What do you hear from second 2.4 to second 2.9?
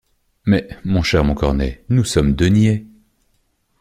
niais.